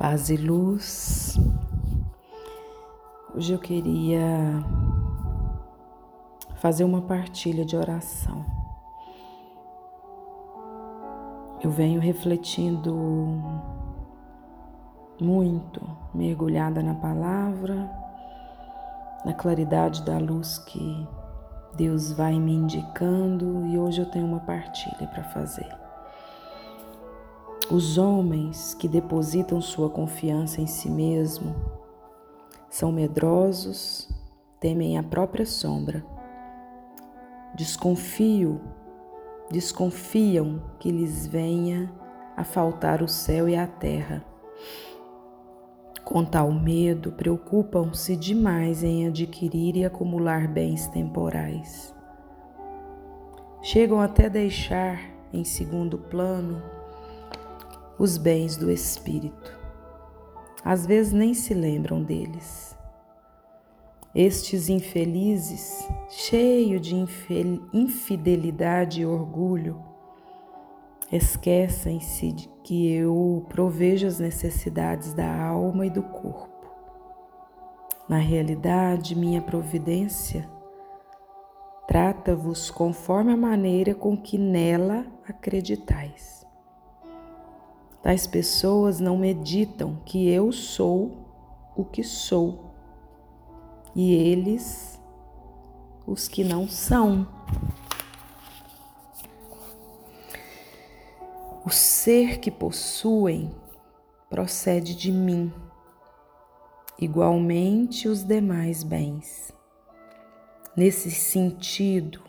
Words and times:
Paz 0.00 0.30
e 0.30 0.36
luz. 0.38 1.38
Hoje 3.34 3.52
eu 3.52 3.58
queria 3.58 4.64
fazer 6.54 6.84
uma 6.84 7.02
partilha 7.02 7.66
de 7.66 7.76
oração. 7.76 8.42
Eu 11.62 11.70
venho 11.70 12.00
refletindo 12.00 12.96
muito, 15.20 15.86
mergulhada 16.14 16.82
na 16.82 16.94
palavra, 16.94 17.90
na 19.22 19.34
claridade 19.34 20.02
da 20.02 20.16
luz 20.16 20.56
que 20.60 21.06
Deus 21.76 22.10
vai 22.10 22.40
me 22.40 22.54
indicando 22.54 23.66
e 23.66 23.78
hoje 23.78 24.00
eu 24.00 24.10
tenho 24.10 24.24
uma 24.24 24.40
partilha 24.40 25.06
para 25.08 25.24
fazer. 25.24 25.79
Os 27.70 27.98
homens 27.98 28.74
que 28.74 28.88
depositam 28.88 29.60
sua 29.60 29.88
confiança 29.88 30.60
em 30.60 30.66
si 30.66 30.90
mesmo 30.90 31.54
são 32.68 32.90
medrosos, 32.90 34.08
temem 34.58 34.98
a 34.98 35.04
própria 35.04 35.46
sombra. 35.46 36.04
Desconfio, 37.54 38.60
desconfiam 39.52 40.60
que 40.80 40.90
lhes 40.90 41.28
venha 41.28 41.92
a 42.36 42.42
faltar 42.42 43.02
o 43.02 43.08
céu 43.08 43.48
e 43.48 43.54
a 43.54 43.68
terra. 43.68 44.24
Com 46.04 46.24
tal 46.24 46.50
medo, 46.50 47.12
preocupam-se 47.12 48.16
demais 48.16 48.82
em 48.82 49.06
adquirir 49.06 49.76
e 49.76 49.84
acumular 49.84 50.48
bens 50.48 50.88
temporais. 50.88 51.94
Chegam 53.62 54.00
até 54.00 54.28
deixar 54.28 55.00
em 55.32 55.44
segundo 55.44 55.96
plano 55.96 56.79
os 58.00 58.16
bens 58.16 58.56
do 58.56 58.70
Espírito. 58.70 59.60
Às 60.64 60.86
vezes 60.86 61.12
nem 61.12 61.34
se 61.34 61.52
lembram 61.52 62.02
deles. 62.02 62.74
Estes 64.14 64.70
infelizes, 64.70 65.86
cheios 66.08 66.80
de 66.80 66.94
infidelidade 67.74 69.02
e 69.02 69.06
orgulho, 69.06 69.84
esquecem-se 71.12 72.32
de 72.32 72.48
que 72.64 72.90
eu 72.90 73.44
provejo 73.50 74.06
as 74.06 74.18
necessidades 74.18 75.12
da 75.12 75.30
alma 75.38 75.84
e 75.84 75.90
do 75.90 76.02
corpo. 76.02 76.70
Na 78.08 78.16
realidade, 78.16 79.14
minha 79.14 79.42
providência 79.42 80.48
trata-vos 81.86 82.70
conforme 82.70 83.32
a 83.32 83.36
maneira 83.36 83.94
com 83.94 84.16
que 84.16 84.38
nela 84.38 85.04
acreditais. 85.28 86.39
Tais 88.02 88.26
pessoas 88.26 88.98
não 88.98 89.18
meditam 89.18 89.96
que 90.06 90.28
eu 90.28 90.50
sou 90.52 91.12
o 91.76 91.84
que 91.84 92.02
sou 92.02 92.72
e 93.94 94.14
eles 94.14 94.98
os 96.06 96.26
que 96.26 96.42
não 96.42 96.66
são. 96.66 97.26
O 101.64 101.70
ser 101.70 102.38
que 102.38 102.50
possuem 102.50 103.54
procede 104.30 104.94
de 104.94 105.12
mim, 105.12 105.52
igualmente 106.98 108.08
os 108.08 108.24
demais 108.24 108.82
bens. 108.82 109.52
Nesse 110.74 111.10
sentido, 111.10 112.22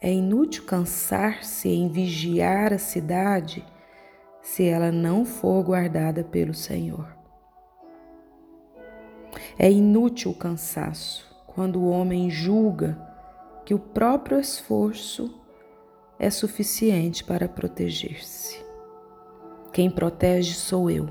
é 0.00 0.12
inútil 0.12 0.64
cansar-se 0.64 1.68
em 1.68 1.88
vigiar 1.88 2.72
a 2.72 2.78
cidade 2.78 3.66
se 4.46 4.64
ela 4.64 4.92
não 4.92 5.24
for 5.24 5.60
guardada 5.64 6.22
pelo 6.22 6.54
Senhor. 6.54 7.16
É 9.58 9.68
inútil 9.68 10.30
o 10.30 10.34
cansaço 10.34 11.26
quando 11.48 11.80
o 11.80 11.90
homem 11.90 12.30
julga 12.30 12.96
que 13.64 13.74
o 13.74 13.78
próprio 13.78 14.38
esforço 14.38 15.42
é 16.16 16.30
suficiente 16.30 17.24
para 17.24 17.48
proteger-se. 17.48 18.64
Quem 19.72 19.90
protege 19.90 20.54
sou 20.54 20.88
eu. 20.88 21.08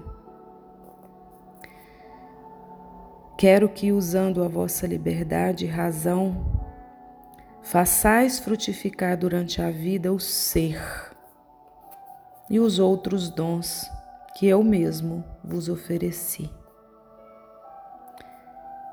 Quero 3.38 3.67
que, 3.67 3.91
usando 3.91 4.41
a 4.46 4.47
vossa 4.47 4.88
liberdade 4.88 5.66
e 5.66 5.67
razão, 5.67 6.63
façais 7.62 8.40
frutificar 8.40 9.17
durante 9.17 9.62
a 9.62 9.69
vida 9.69 10.13
o 10.13 10.22
ser 10.22 11.15
e 12.50 12.59
os 12.59 12.79
outros 12.79 13.29
dons 13.29 13.89
que 14.35 14.47
eu 14.47 14.63
mesmo 14.63 15.23
vos 15.44 15.69
ofereci. 15.69 16.50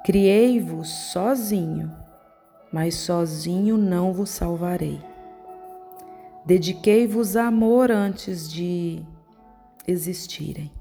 Criei-vos 0.04 0.88
sozinho, 0.88 1.94
mas 2.72 2.94
sozinho 2.94 3.76
não 3.76 4.12
vos 4.12 4.30
salvarei. 4.30 5.00
Dediquei-vos 6.44 7.36
amor 7.36 7.90
antes 7.90 8.50
de 8.50 9.04
existirem. 9.86 10.72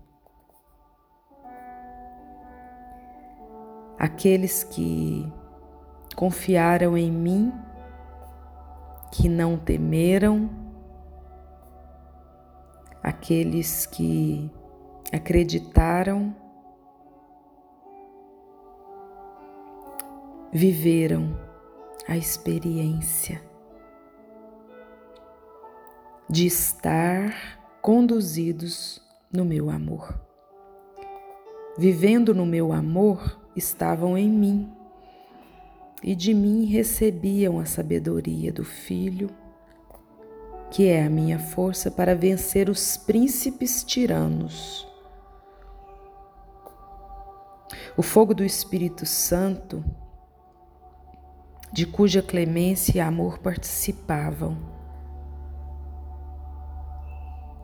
Aqueles 3.97 4.63
que 4.63 5.31
confiaram 6.15 6.97
em 6.97 7.11
mim, 7.11 7.53
que 9.11 9.29
não 9.29 9.55
temeram, 9.57 10.60
aqueles 13.03 13.85
que 13.85 14.49
acreditaram, 15.11 16.35
viveram 20.51 21.37
a 22.07 22.17
experiência 22.17 23.41
de 26.29 26.45
estar 26.45 27.59
conduzidos 27.81 29.01
no 29.31 29.43
meu 29.43 29.69
amor. 29.69 30.19
Vivendo 31.77 32.33
no 32.35 32.45
meu 32.45 32.71
amor, 32.71 33.39
estavam 33.55 34.17
em 34.17 34.29
mim 34.29 34.71
e 36.03 36.15
de 36.15 36.33
mim 36.33 36.65
recebiam 36.65 37.59
a 37.59 37.65
sabedoria 37.65 38.51
do 38.51 38.63
Filho 38.63 39.29
que 40.71 40.87
é 40.87 41.03
a 41.03 41.09
minha 41.09 41.37
força 41.37 41.91
para 41.91 42.15
vencer 42.15 42.69
os 42.69 42.95
príncipes 42.95 43.83
tiranos. 43.83 44.87
O 47.97 48.01
fogo 48.01 48.33
do 48.33 48.43
Espírito 48.43 49.05
Santo, 49.05 49.83
de 51.73 51.85
cuja 51.85 52.21
clemência 52.21 52.97
e 52.97 53.01
amor 53.01 53.39
participavam, 53.39 54.57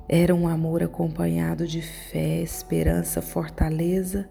era 0.09 0.35
um 0.35 0.47
amor 0.47 0.83
acompanhado 0.83 1.65
de 1.65 1.81
fé, 1.81 2.41
esperança, 2.41 3.21
fortaleza, 3.21 4.29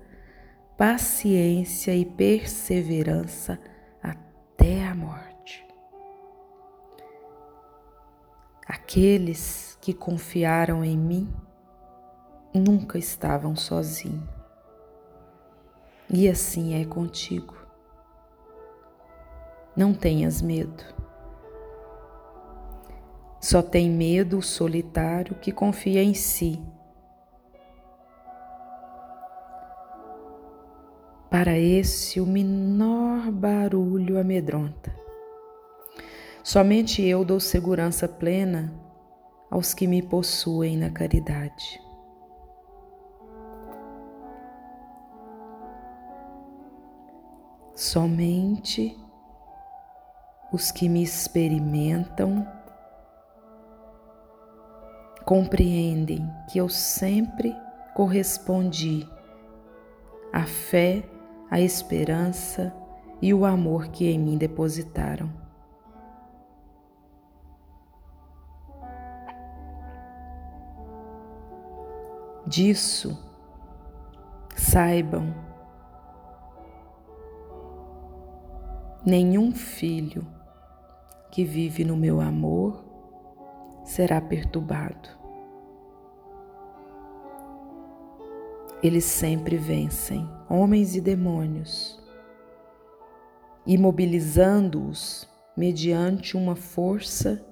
paciência 0.76 1.94
e 1.94 2.04
perseverança 2.04 3.58
até 4.02 4.86
a 4.86 4.94
morte. 4.94 5.35
Aqueles 8.66 9.78
que 9.80 9.94
confiaram 9.94 10.84
em 10.84 10.98
mim 10.98 11.32
nunca 12.52 12.98
estavam 12.98 13.54
sozinhos. 13.54 14.28
E 16.10 16.28
assim 16.28 16.80
é 16.80 16.84
contigo. 16.84 17.54
Não 19.76 19.94
tenhas 19.94 20.42
medo. 20.42 20.82
Só 23.40 23.62
tem 23.62 23.88
medo 23.88 24.38
o 24.38 24.42
solitário 24.42 25.36
que 25.36 25.52
confia 25.52 26.02
em 26.02 26.14
si. 26.14 26.60
Para 31.30 31.56
esse, 31.56 32.20
o 32.20 32.26
menor 32.26 33.30
barulho 33.30 34.18
amedronta. 34.18 35.05
Somente 36.46 37.02
eu 37.02 37.24
dou 37.24 37.40
segurança 37.40 38.06
plena 38.06 38.72
aos 39.50 39.74
que 39.74 39.84
me 39.84 40.00
possuem 40.00 40.76
na 40.76 40.88
caridade. 40.88 41.82
Somente 47.74 48.96
os 50.52 50.70
que 50.70 50.88
me 50.88 51.02
experimentam 51.02 52.46
compreendem 55.24 56.32
que 56.48 56.58
eu 56.58 56.68
sempre 56.68 57.56
correspondi 57.92 59.04
à 60.32 60.44
fé, 60.44 61.02
à 61.50 61.60
esperança 61.60 62.72
e 63.20 63.34
o 63.34 63.44
amor 63.44 63.88
que 63.88 64.08
em 64.08 64.16
mim 64.16 64.38
depositaram. 64.38 65.45
Disso 72.46 73.18
Saibam, 74.54 75.34
nenhum 79.04 79.52
filho 79.52 80.24
que 81.32 81.44
vive 81.44 81.84
no 81.84 81.96
meu 81.96 82.20
amor 82.20 82.84
será 83.82 84.20
perturbado. 84.20 85.08
Eles 88.80 89.04
sempre 89.04 89.56
vencem 89.56 90.30
homens 90.48 90.94
e 90.94 91.00
demônios, 91.00 92.00
imobilizando-os 93.66 95.28
mediante 95.56 96.36
uma 96.36 96.54
força 96.54 97.44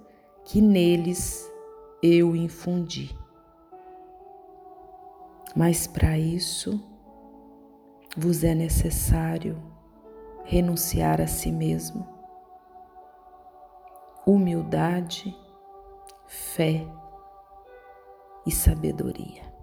que 0.44 0.60
neles 0.60 1.50
eu 2.00 2.36
infundi. 2.36 3.23
Mas 5.54 5.86
para 5.86 6.18
isso 6.18 6.82
vos 8.16 8.42
é 8.42 8.54
necessário 8.54 9.56
renunciar 10.44 11.20
a 11.20 11.26
si 11.26 11.50
mesmo, 11.52 12.06
humildade, 14.26 15.34
fé 16.26 16.86
e 18.46 18.50
sabedoria. 18.50 19.53